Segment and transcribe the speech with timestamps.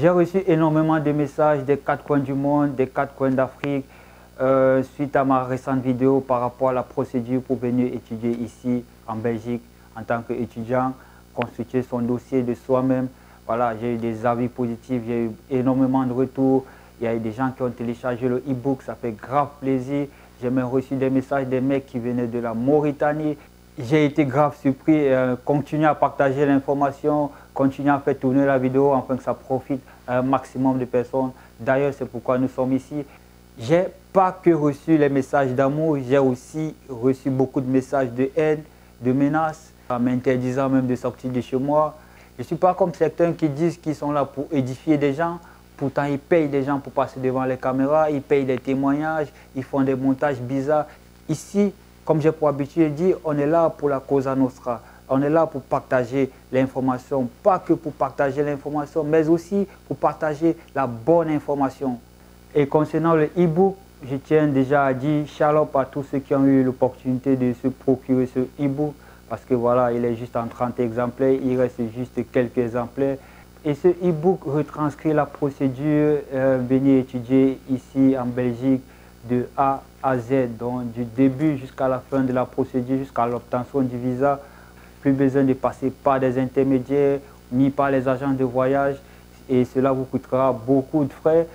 [0.00, 3.84] J'ai reçu énormément de messages des quatre coins du monde, des quatre coins d'Afrique,
[4.40, 8.84] euh, suite à ma récente vidéo par rapport à la procédure pour venir étudier ici
[9.08, 9.62] en Belgique
[9.96, 10.92] en tant qu'étudiant,
[11.34, 13.08] constituer son dossier de soi-même.
[13.44, 16.64] Voilà, j'ai eu des avis positifs, j'ai eu énormément de retours.
[17.00, 20.06] Il y a eu des gens qui ont téléchargé le e-book, ça fait grave plaisir.
[20.40, 23.36] J'ai même reçu des messages des mecs qui venaient de la Mauritanie.
[23.78, 25.08] J'ai été grave surpris.
[25.08, 29.80] euh, continuer à partager l'information, continuer à faire tourner la vidéo afin que ça profite
[30.06, 31.30] à un maximum de personnes.
[31.60, 33.04] D'ailleurs, c'est pourquoi nous sommes ici.
[33.56, 38.62] J'ai pas que reçu les messages d'amour, j'ai aussi reçu beaucoup de messages de haine,
[39.00, 41.96] de menaces, m'interdisant même de sortir de chez moi.
[42.36, 45.38] Je ne suis pas comme certains qui disent qu'ils sont là pour édifier des gens.
[45.76, 49.62] Pourtant, ils payent des gens pour passer devant les caméras, ils payent des témoignages, ils
[49.62, 50.86] font des montages bizarres.
[51.28, 51.72] Ici,
[52.08, 54.80] comme j'ai pour habitude de dire, on est là pour la cause à nostra.
[55.10, 60.56] On est là pour partager l'information, pas que pour partager l'information, mais aussi pour partager
[60.74, 61.98] la bonne information.
[62.54, 63.76] Et concernant le e-book,
[64.10, 67.68] je tiens déjà à dire shalom à tous ceux qui ont eu l'opportunité de se
[67.68, 68.94] procurer ce e-book
[69.28, 73.18] parce que voilà, il est juste en 30 exemplaires, il reste juste quelques exemplaires.
[73.66, 78.80] Et ce e-book retranscrit la procédure euh, venir étudier ici en Belgique
[79.28, 83.80] de A à Z, donc du début jusqu'à la fin de la procédure, jusqu'à l'obtention
[83.82, 84.40] du visa
[85.00, 87.20] plus besoin de passer par des intermédiaires
[87.52, 88.96] ni par les agents de voyage
[89.48, 91.46] et cela vous coûtera beaucoup de frais.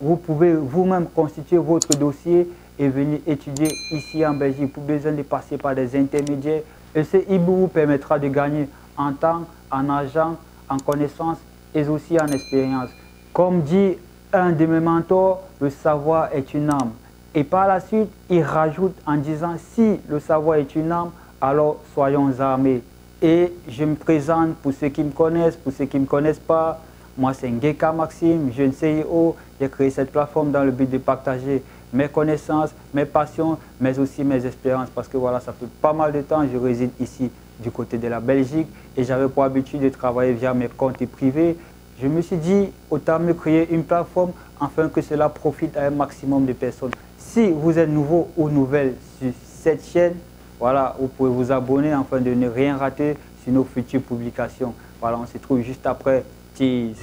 [0.00, 5.22] Vous pouvez vous-même constituer votre dossier et venir étudier ici en Belgique pour besoin de
[5.22, 6.62] passer par des intermédiaires.
[6.94, 10.36] Et ce e vous permettra de gagner en temps, en argent,
[10.68, 11.38] en connaissance
[11.74, 12.90] et aussi en expérience.
[13.32, 13.96] Comme dit
[14.32, 16.92] un de mes mentors, le savoir est une âme.
[17.34, 21.78] Et par la suite, il rajoute en disant si le savoir est une âme, alors
[21.94, 22.82] soyons armés.
[23.22, 26.38] Et je me présente pour ceux qui me connaissent, pour ceux qui ne me connaissent
[26.38, 26.80] pas.
[27.16, 29.36] Moi, c'est Ngeka Maxime, jeune CIO.
[29.58, 31.62] J'ai créé cette plateforme dans le but de partager
[31.92, 34.88] mes connaissances, mes passions, mais aussi mes expériences.
[34.94, 37.30] Parce que voilà, ça fait pas mal de temps je réside ici
[37.60, 41.56] du côté de la Belgique et j'avais pour habitude de travailler via mes comptes privés.
[42.00, 45.90] Je me suis dit, autant me créer une plateforme afin que cela profite à un
[45.90, 46.90] maximum de personnes.
[47.30, 49.30] Si vous êtes nouveau ou nouvelle sur
[49.62, 50.14] cette chaîne,
[50.60, 54.74] voilà, vous pouvez vous abonner afin de ne rien rater sur nos futures publications.
[55.00, 56.24] Voilà, on se trouve juste après.
[56.56, 56.96] Cheese.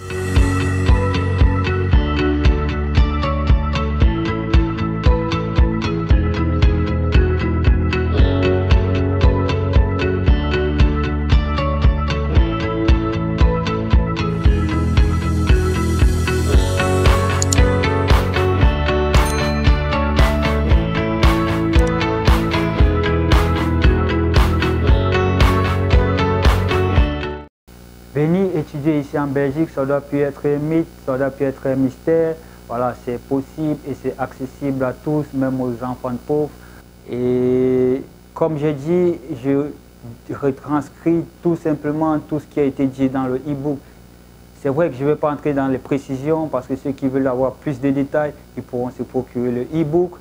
[29.10, 32.36] Ici en Belgique, ça doit plus être un mythe, ça doit plus être un mystère.
[32.68, 36.52] Voilà, c'est possible et c'est accessible à tous, même aux enfants pauvres.
[37.12, 38.04] Et
[38.36, 39.72] comme j'ai dit, je
[40.34, 43.80] retranscris tout simplement tout ce qui a été dit dans le e-book.
[44.62, 47.08] C'est vrai que je ne vais pas entrer dans les précisions parce que ceux qui
[47.08, 50.12] veulent avoir plus de détails, ils pourront se procurer le e-book.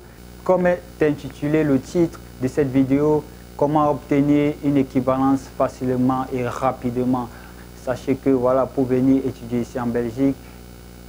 [0.43, 3.23] Comme est intitulé le titre de cette vidéo,
[3.55, 7.29] comment obtenir une équivalence facilement et rapidement.
[7.89, 10.35] Sachez que voilà, pour venir étudier ici en Belgique,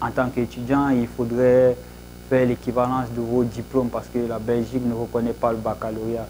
[0.01, 1.77] en tant qu'étudiant, il faudrait
[2.31, 6.27] faire l'équivalence de vos diplômes parce que la Belgique ne reconnaît pas le baccalauréat.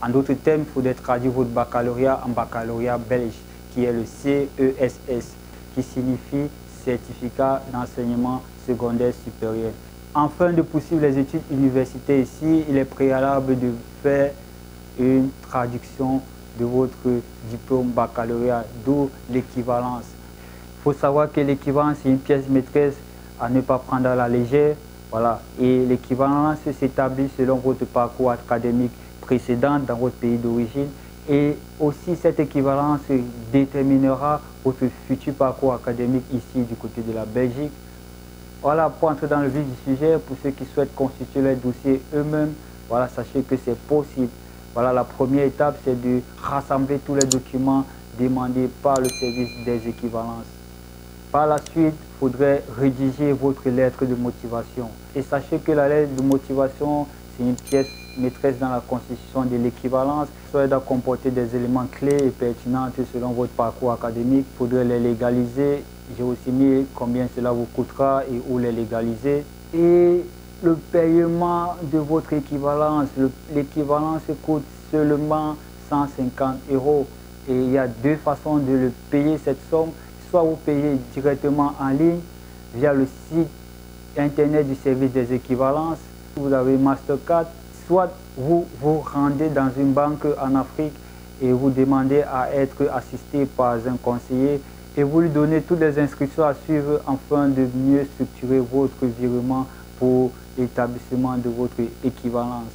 [0.00, 3.34] En d'autres termes, il faudrait traduire votre baccalauréat en baccalauréat belge,
[3.74, 5.32] qui est le CESS,
[5.74, 6.48] qui signifie
[6.84, 9.72] Certificat d'enseignement secondaire supérieur.
[10.14, 14.30] Afin de poursuivre les études universitaires ici, il est préalable de faire
[14.96, 16.22] une traduction
[16.58, 17.08] de votre
[17.50, 20.04] diplôme baccalauréat, d'où l'équivalence.
[20.78, 22.94] Il faut savoir que l'équivalence est une pièce maîtresse
[23.40, 24.76] à ne pas prendre à la légère.
[25.10, 25.40] Voilà.
[25.60, 30.88] Et l'équivalence s'établit selon votre parcours académique précédent dans votre pays d'origine.
[31.28, 33.00] Et aussi cette équivalence
[33.52, 37.72] déterminera votre futur parcours académique ici du côté de la Belgique.
[38.62, 42.02] Voilà, pour entrer dans le vif du sujet, pour ceux qui souhaitent constituer leur dossier
[42.14, 42.54] eux-mêmes,
[42.88, 44.28] voilà, sachez que c'est possible.
[44.74, 47.84] Voilà, la première étape, c'est de rassembler tous les documents
[48.18, 50.46] demandés par le service des équivalences.
[51.32, 54.88] Par la suite, il faudrait rédiger votre lettre de motivation.
[55.14, 57.06] Et sachez que la lettre de motivation,
[57.36, 57.88] c'est une pièce
[58.18, 60.28] maîtresse dans la constitution de l'équivalence.
[60.52, 64.46] Ça doit comporter des éléments clés et pertinents selon votre parcours académique.
[64.54, 65.84] Il faudrait les légaliser.
[66.16, 69.44] J'ai aussi mis combien cela vous coûtera et où les légaliser.
[70.62, 73.08] Le paiement de votre équivalence.
[73.54, 75.56] L'équivalence coûte seulement
[75.90, 77.06] 150 euros.
[77.48, 79.90] Et il y a deux façons de le payer, cette somme.
[80.30, 82.20] Soit vous payez directement en ligne,
[82.74, 83.48] via le site
[84.18, 85.98] internet du service des équivalences.
[86.36, 87.46] Vous avez Mastercard,
[87.86, 90.92] soit vous vous rendez dans une banque en Afrique
[91.40, 94.60] et vous demandez à être assisté par un conseiller
[94.96, 99.66] et vous lui donnez toutes les instructions à suivre afin de mieux structurer votre virement
[99.98, 102.72] pour l'établissement de votre équivalence.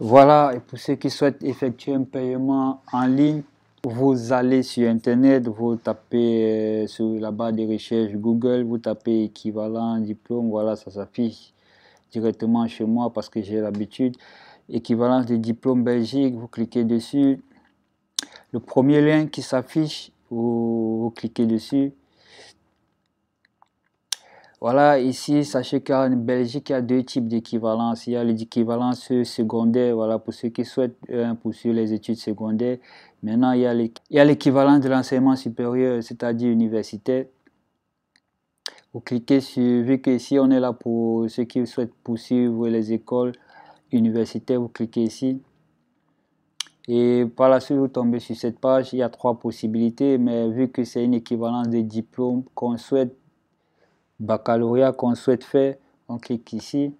[0.00, 3.42] Voilà, et pour ceux qui souhaitent effectuer un paiement en ligne,
[3.84, 9.24] vous allez sur Internet, vous tapez euh, sur la barre de recherche Google, vous tapez
[9.24, 11.52] équivalent diplôme, voilà, ça s'affiche
[12.12, 14.16] directement chez moi parce que j'ai l'habitude.
[14.68, 17.42] Équivalence de diplôme Belgique, vous cliquez dessus.
[18.52, 21.92] Le premier lien qui s'affiche, vous, cliquez dessus.
[24.62, 28.06] Voilà, ici, sachez qu'en Belgique, il y a deux types d'équivalence.
[28.06, 32.78] Il y a l'équivalence secondaire, voilà, pour ceux qui souhaitent euh, poursuivre les études secondaires.
[33.24, 37.24] Maintenant, il y a l'équivalence de l'enseignement supérieur, c'est-à-dire universitaire.
[38.92, 42.92] Vous cliquez sur, vu que ici, on est là pour ceux qui souhaitent poursuivre les
[42.92, 43.32] écoles
[43.90, 45.42] universitaires, vous cliquez ici.
[46.86, 48.92] Et par la suite, vous tombez sur cette page.
[48.92, 53.16] Il y a trois possibilités, mais vu que c'est une équivalence de diplôme qu'on souhaite,
[54.20, 55.76] baccalauréat qu'on souhaite faire,
[56.08, 56.94] on clique ici.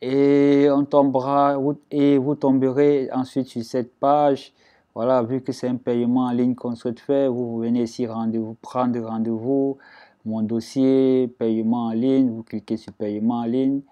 [0.00, 1.56] Et on tombera,
[1.90, 4.52] et vous tomberez ensuite sur cette page.
[4.94, 8.54] Voilà, vu que c'est un paiement en ligne qu'on souhaite faire, vous venez ici rendez-vous,
[8.60, 9.78] prendre rendez-vous,
[10.24, 13.82] mon dossier, paiement en ligne, vous cliquez sur paiement en ligne.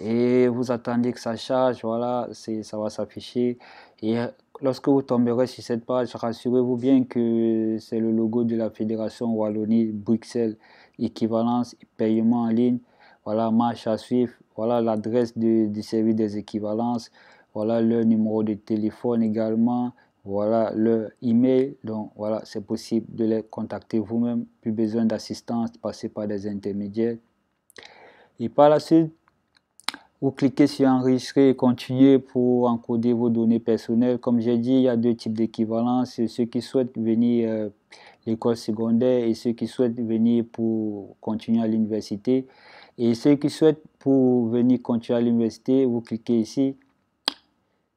[0.00, 3.58] et vous attendez que ça charge, voilà, ça va s'afficher.
[4.02, 4.16] Et
[4.62, 9.32] lorsque vous tomberez sur cette page, rassurez-vous bien que c'est le logo de la Fédération
[9.34, 10.56] Wallonie-Bruxelles,
[10.98, 12.78] équivalence, paiement en ligne,
[13.24, 17.10] voilà, marche à suivre, voilà l'adresse du service des équivalences,
[17.54, 19.92] voilà leur numéro de téléphone également,
[20.24, 26.08] voilà leur email, donc voilà, c'est possible de les contacter vous-même, plus besoin d'assistance, passer
[26.08, 27.16] par des intermédiaires.
[28.38, 29.12] Et par la suite,
[30.20, 34.18] vous cliquez sur enregistrer et continuer pour encoder vos données personnelles.
[34.18, 36.20] Comme j'ai dit, il y a deux types d'équivalence.
[36.26, 37.68] Ceux qui souhaitent venir à euh,
[38.26, 42.46] l'école secondaire et ceux qui souhaitent venir pour continuer à l'université.
[42.98, 46.76] Et ceux qui souhaitent pour venir continuer à l'université, vous cliquez ici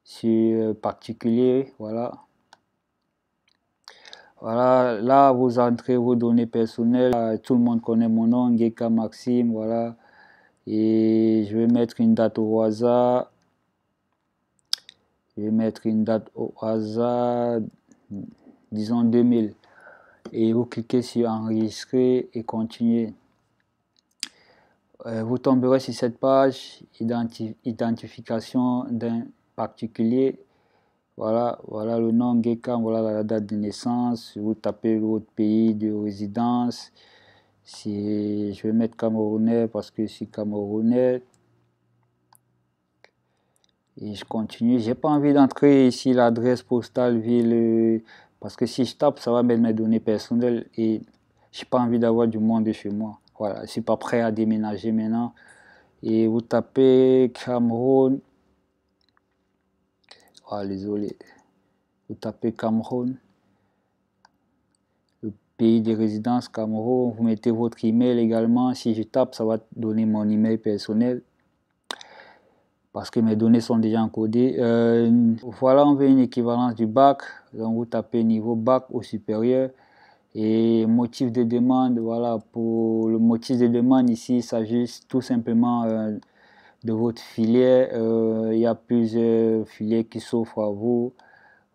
[0.02, 2.12] sur euh, particulier, voilà.
[4.40, 7.40] Voilà, là vous entrez vos données personnelles.
[7.42, 9.96] Tout le monde connaît mon nom, Geka Maxime, voilà.
[10.66, 13.30] Et je vais mettre une date au hasard.
[15.36, 17.60] Je vais mettre une date au hasard,
[18.70, 19.54] disons 2000.
[20.32, 23.12] Et vous cliquez sur enregistrer et continuer.
[25.06, 26.80] Euh, vous tomberez sur cette page
[27.64, 30.38] identification d'un particulier.
[31.16, 34.36] Voilà, voilà le nom Gekam, voilà la date de naissance.
[34.36, 36.90] Vous tapez votre pays de résidence.
[37.64, 41.22] Si je vais mettre Camerounais parce que je suis Camerounais.
[44.00, 44.80] Et je continue.
[44.80, 48.02] J'ai pas envie d'entrer ici l'adresse postale ville
[48.40, 51.00] parce que si je tape, ça va mettre mes données personnelles et
[51.52, 53.18] j'ai pas envie d'avoir du monde chez moi.
[53.38, 55.32] Voilà, je suis pas prêt à déménager maintenant.
[56.02, 58.20] Et vous tapez Cameroun.
[60.50, 61.16] Ah, désolé.
[62.08, 63.16] Vous tapez Cameroun
[65.56, 68.74] pays de résidence Cameroun, vous mettez votre email également.
[68.74, 71.22] Si je tape, ça va donner mon email personnel
[72.94, 74.54] parce que mes données sont déjà encodées.
[74.58, 75.10] Euh,
[75.42, 77.22] voilà, on veut une équivalence du bac.
[77.52, 79.70] Donc vous tapez niveau bac au supérieur.
[80.36, 85.84] Et motif de demande, voilà, pour le motif de demande ici, il s'agit tout simplement
[85.84, 86.12] euh,
[86.84, 87.88] de votre filière.
[87.94, 91.12] Euh, il y a plusieurs filières qui s'offrent à vous.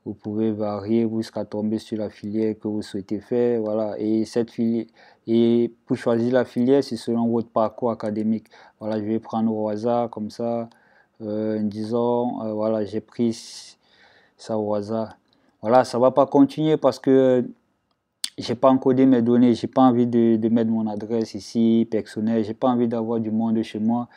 [0.06, 3.62] Vous pouvez varier jusqu'à tomber sur la filière que vous souhaitez faire.
[3.62, 3.96] Voilà.
[4.00, 4.86] Et, cette filière,
[5.28, 8.48] et pour choisir la filière, c'est selon votre parcours académique.
[8.80, 10.70] Voilà, je vais prendre au hasard comme ça.
[11.22, 13.78] Euh, disons, euh, voilà, j'ai pris
[14.38, 15.18] ça au hasard.
[15.62, 17.46] Voilà, ça ne va pas continuer parce que
[18.38, 22.46] j'ai pas encodé mes données, j'ai pas envie de, de, mettre mon adresse ici personnelle,
[22.46, 24.08] j'ai pas envie d'avoir du monde chez moi.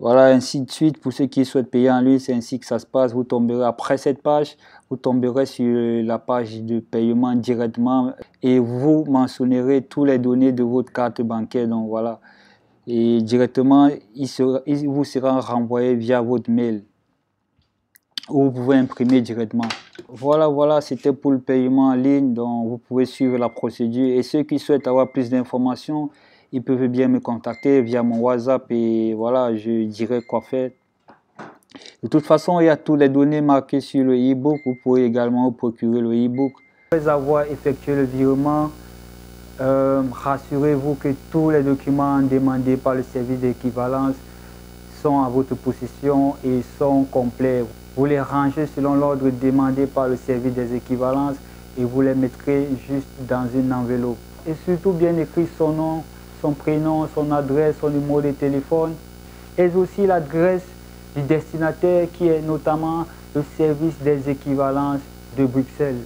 [0.00, 0.98] Voilà, ainsi de suite.
[0.98, 3.12] Pour ceux qui souhaitent payer en ligne, c'est ainsi que ça se passe.
[3.12, 4.56] Vous tomberez après cette page,
[4.88, 10.62] vous tomberez sur la page de paiement directement et vous mentionnerez tous les données de
[10.62, 11.68] votre carte bancaire.
[11.68, 12.18] Donc voilà.
[12.86, 14.28] Et directement, il,
[14.66, 16.84] il vous sera renvoyé via votre mail
[18.30, 19.68] ou vous pouvez imprimer directement.
[20.08, 22.32] Voilà, voilà, c'était pour le paiement en ligne.
[22.32, 24.18] Donc vous pouvez suivre la procédure.
[24.18, 26.08] Et ceux qui souhaitent avoir plus d'informations,
[26.52, 30.70] ils peuvent bien me contacter via mon WhatsApp et voilà, je dirai quoi faire.
[32.02, 34.58] De toute façon, il y a toutes les données marquées sur le e-book.
[34.64, 36.52] Vous pouvez également procurer le e-book.
[36.90, 38.70] Après avoir effectué le virement,
[39.60, 44.14] euh, rassurez-vous que tous les documents demandés par le service d'équivalence
[45.02, 47.64] sont à votre possession et sont complets.
[47.96, 51.36] Vous les rangez selon l'ordre demandé par le service des équivalences
[51.78, 54.18] et vous les mettrez juste dans une enveloppe.
[54.48, 56.02] Et surtout bien écrire son nom,
[56.40, 58.94] son prénom, son adresse, son numéro de téléphone
[59.58, 60.62] et aussi l'adresse
[61.14, 65.00] du destinataire qui est notamment le service des équivalences
[65.36, 66.02] de Bruxelles.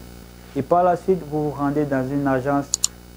[0.56, 2.66] Et par la suite, vous vous rendez dans une agence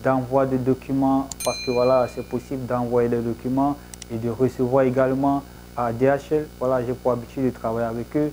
[0.04, 3.76] d'envoi de documents parce que voilà, c'est possible d'envoyer des documents
[4.12, 5.44] et de recevoir également
[5.76, 6.46] à DHL.
[6.60, 8.32] Voilà, j'ai pour habitude de travailler avec eux.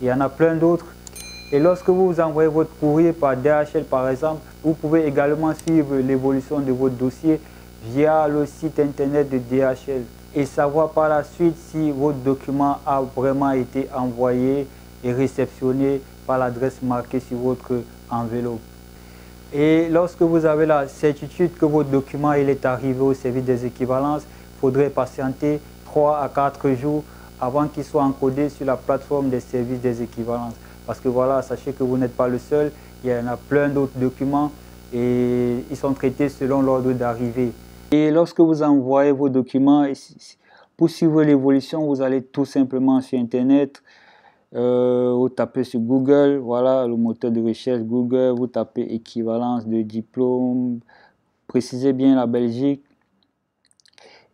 [0.00, 0.86] Il y en a plein d'autres.
[1.52, 6.60] Et lorsque vous envoyez votre courrier par DHL par exemple, vous pouvez également suivre l'évolution
[6.60, 7.40] de votre dossier
[7.84, 10.02] via le site internet de DHL
[10.34, 14.66] et savoir par la suite si votre document a vraiment été envoyé
[15.02, 18.60] et réceptionné par l'adresse marquée sur votre enveloppe.
[19.52, 23.66] Et lorsque vous avez la certitude que votre document il est arrivé au service des
[23.66, 27.02] équivalences, il faudrait patienter 3 à 4 jours
[27.40, 30.54] avant qu'il soit encodé sur la plateforme des services des équivalences.
[30.86, 32.70] Parce que voilà, sachez que vous n'êtes pas le seul,
[33.02, 34.52] il y en a plein d'autres documents
[34.92, 37.52] et ils sont traités selon l'ordre d'arrivée.
[37.92, 39.84] Et lorsque vous envoyez vos documents,
[40.76, 43.82] pour suivre l'évolution, vous allez tout simplement sur Internet,
[44.54, 49.82] euh, vous tapez sur Google, voilà, le moteur de recherche Google, vous tapez équivalence de
[49.82, 50.80] diplôme,
[51.48, 52.84] précisez bien la Belgique,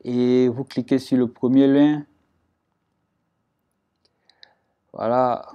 [0.05, 2.05] et vous cliquez sur le premier lien.
[4.93, 5.47] Voilà.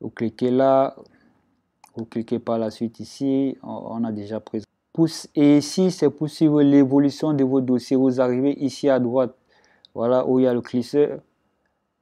[0.00, 0.94] Vous cliquez là,
[1.96, 4.66] vous cliquez par la suite ici, on a déjà présent
[5.34, 7.96] et ici, c'est pour suivre l'évolution de vos dossiers.
[7.96, 9.34] Vous arrivez ici à droite,
[9.94, 11.20] voilà où il y a le cliqueur.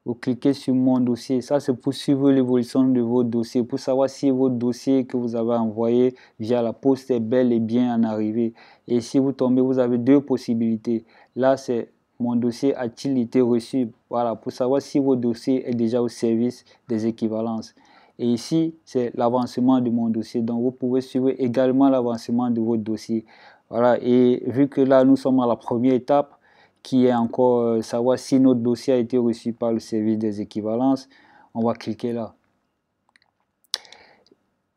[0.04, 1.40] Vous cliquez sur mon dossier.
[1.40, 5.36] Ça, c'est pour suivre l'évolution de vos dossiers, pour savoir si votre dossier que vous
[5.36, 8.54] avez envoyé via la poste est bel et bien en arrivée.
[8.88, 11.04] Et si vous tombez, vous avez deux possibilités.
[11.36, 13.88] Là, c'est mon dossier a-t-il été reçu?
[14.08, 17.74] Voilà, pour savoir si votre dossier est déjà au service des équivalences.
[18.22, 20.42] Et ici, c'est l'avancement de mon dossier.
[20.42, 23.24] Donc, vous pouvez suivre également l'avancement de votre dossier.
[23.70, 23.98] Voilà.
[24.02, 26.38] Et vu que là, nous sommes à la première étape,
[26.82, 30.42] qui est encore euh, savoir si notre dossier a été reçu par le service des
[30.42, 31.08] équivalences,
[31.54, 32.34] on va cliquer là.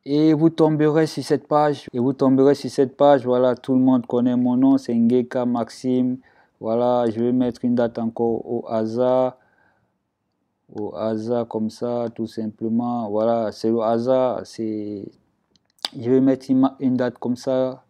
[0.06, 1.90] Et vous tomberez sur cette page.
[1.92, 3.26] Et vous tomberez sur cette page.
[3.26, 4.78] Voilà, tout le monde connaît mon nom.
[4.78, 6.18] C'est Ngeka Maxime.
[6.62, 9.38] Voilà, je vais mettre une date encore au hasard
[10.76, 13.10] au hasard comme ça, tout simplement.
[13.10, 14.42] Voilà, c'est le hasard.
[14.46, 15.06] C'est,
[15.98, 16.48] je vais mettre
[16.80, 17.84] une date comme ça.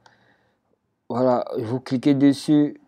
[1.09, 2.79] Voilà, vous cliquez dessus.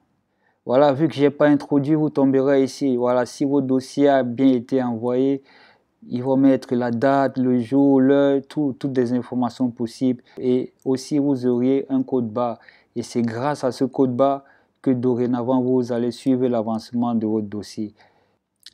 [0.65, 2.97] Voilà, vu que j'ai pas introduit, vous tomberez ici.
[2.97, 5.43] Voilà, si votre dossier a bien été envoyé,
[6.07, 10.23] il va mettre la date, le jour, l'heure, toutes les informations possibles.
[10.39, 12.59] Et aussi, vous auriez un code barre.
[12.95, 14.43] Et c'est grâce à ce code barre
[14.81, 17.93] que dorénavant, vous allez suivre l'avancement de votre dossier.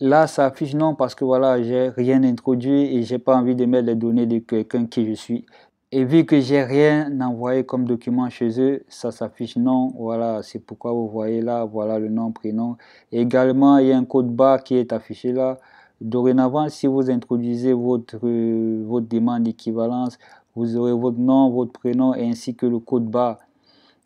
[0.01, 3.65] Là, ça affiche non parce que voilà, j'ai rien introduit et j'ai pas envie de
[3.65, 5.45] mettre les données de quelqu'un qui je suis.
[5.91, 9.93] Et vu que j'ai rien envoyé comme document chez eux, ça s'affiche non.
[9.95, 12.77] Voilà, c'est pourquoi vous voyez là, voilà le nom, prénom.
[13.11, 15.59] également, il y a un code barre qui est affiché là.
[16.01, 20.17] Dorénavant, si vous introduisez votre, votre demande d'équivalence,
[20.55, 23.37] vous aurez votre nom, votre prénom ainsi que le code barre.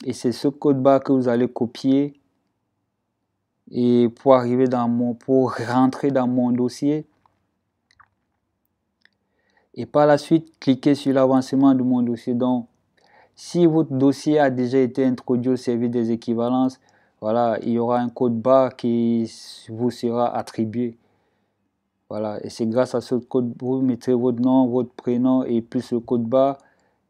[0.06, 2.20] Et c'est ce code barre que vous allez copier
[3.72, 7.06] et pour arriver dans mon, pour rentrer dans mon dossier.
[9.74, 12.34] Et par la suite, cliquez sur l'avancement de mon dossier.
[12.34, 12.68] Donc,
[13.36, 16.80] si votre dossier a déjà été introduit au service des équivalences,
[17.20, 19.30] voilà, il y aura un code barre qui
[19.70, 20.98] vous sera attribué.
[22.10, 25.92] Voilà, et c'est grâce à ce code, vous mettrez votre nom, votre prénom et plus
[25.92, 26.60] le code barre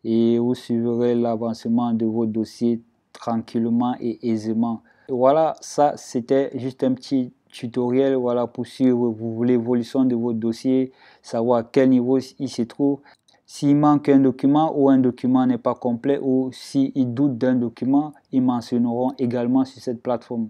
[0.05, 2.81] et vous suivrez l'avancement de votre dossier
[3.11, 4.81] tranquillement et aisément.
[5.09, 11.59] Voilà, ça c'était juste un petit tutoriel voilà, pour suivre l'évolution de votre dossier, savoir
[11.59, 13.01] à quel niveau il se trouve.
[13.45, 18.13] S'il manque un document ou un document n'est pas complet ou s'ils doutent d'un document,
[18.31, 20.49] ils mentionneront également sur cette plateforme.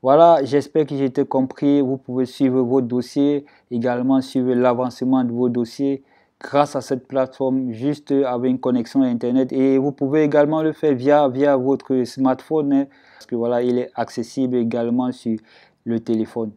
[0.00, 1.82] Voilà, j'espère que j'ai été compris.
[1.82, 6.02] Vous pouvez suivre votre dossier, également suivre l'avancement de vos dossiers
[6.42, 9.52] grâce à cette plateforme juste avec une connexion Internet.
[9.52, 12.72] Et vous pouvez également le faire via, via votre smartphone.
[12.72, 12.86] Hein
[13.22, 15.38] parce que voilà, il est accessible également sur
[15.84, 16.50] le téléphone.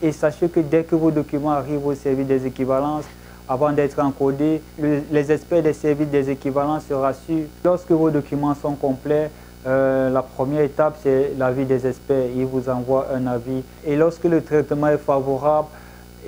[0.00, 3.04] Et sachez que dès que vos documents arrivent au service des équivalences,
[3.48, 7.46] avant d'être encodés, les experts des services des équivalences se rassurent.
[7.64, 9.30] Lorsque vos documents sont complets,
[9.66, 12.30] euh, la première étape, c'est l'avis des experts.
[12.34, 13.62] Ils vous envoient un avis.
[13.84, 15.68] Et lorsque le traitement est favorable,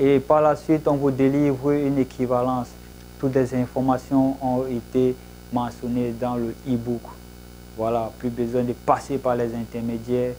[0.00, 2.68] Et par la suite, on vous délivre une équivalence.
[3.18, 5.16] Toutes les informations ont été
[5.52, 7.00] mentionnées dans le e-book.
[7.76, 10.34] Voilà, plus besoin de passer par les intermédiaires,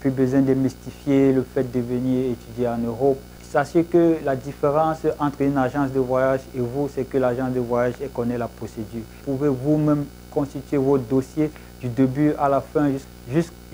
[0.00, 3.18] plus besoin de mystifier le fait de venir étudier en Europe.
[3.50, 7.60] Sachez que la différence entre une agence de voyage et vous, c'est que l'agence de
[7.60, 9.02] voyage connaît la procédure.
[9.26, 12.90] Vous pouvez vous-même constituer votre dossier du début à la fin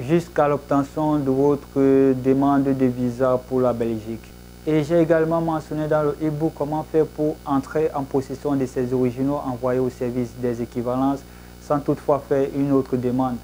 [0.00, 1.78] jusqu'à l'obtention de votre
[2.24, 4.24] demande de visa pour la Belgique.
[4.66, 8.92] Et j'ai également mentionné dans le e-book comment faire pour entrer en possession de ces
[8.92, 11.20] originaux envoyés au service des équivalences
[11.66, 13.36] sans toutefois faire une autre demande.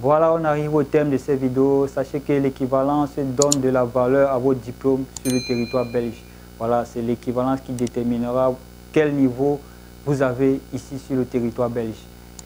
[0.00, 1.86] Voilà, on arrive au thème de cette vidéo.
[1.86, 6.22] Sachez que l'équivalence donne de la valeur à votre diplôme sur le territoire belge.
[6.58, 8.54] Voilà, c'est l'équivalence qui déterminera
[8.92, 9.60] quel niveau
[10.06, 11.98] vous avez ici sur le territoire belge.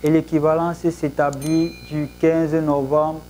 [0.03, 3.21] Et l'équivalence s'établit du 15 novembre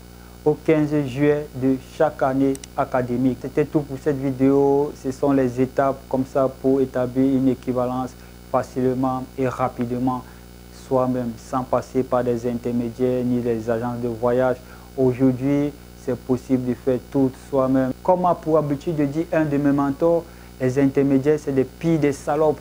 [0.46, 3.38] au 15 juillet de chaque année académique.
[3.42, 4.92] C'était tout pour cette vidéo.
[5.02, 8.10] Ce sont les étapes comme ça pour établir une équivalence
[8.52, 10.22] facilement et rapidement
[10.86, 14.56] soi-même sans passer par des intermédiaires ni des agences de voyage.
[14.96, 15.72] Aujourd'hui,
[16.04, 17.90] c'est possible de faire tout soi-même.
[18.04, 20.22] Comme a pour habitude de dire un de mes mentors,
[20.60, 22.60] les intermédiaires, c'est des pires des salopes.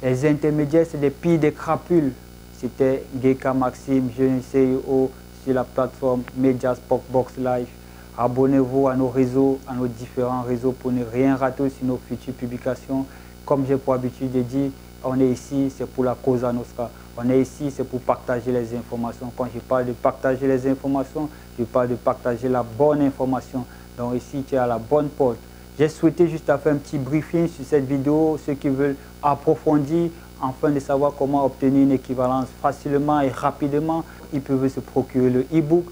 [0.00, 2.12] Les intermédiaires, c'est des pires des crapules.
[2.56, 5.10] C'était Geka Maxime, jeune CEO
[5.52, 7.68] la plateforme Mediasport Box Live.
[8.16, 12.34] Abonnez-vous à nos réseaux, à nos différents réseaux pour ne rien rater sur nos futures
[12.34, 13.06] publications.
[13.46, 14.70] Comme j'ai pour habitude de dire,
[15.04, 16.90] on est ici, c'est pour la cause à Nostra.
[17.16, 19.32] On est ici, c'est pour partager les informations.
[19.36, 21.28] Quand je parle de partager les informations,
[21.58, 23.64] je parle de partager la bonne information.
[23.96, 25.38] Donc ici, tu es à la bonne porte.
[25.78, 28.36] J'ai souhaité juste faire un petit briefing sur cette vidéo.
[28.44, 30.10] Ceux qui veulent approfondir,
[30.42, 35.40] afin de savoir comment obtenir une équivalence facilement et rapidement, ils peuvent se procurer le
[35.52, 35.84] e-book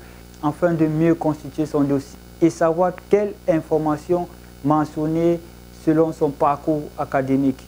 [0.42, 4.28] afin de mieux constituer son dossier et savoir quelles informations
[4.64, 5.40] mentionner
[5.84, 7.62] selon son parcours académique.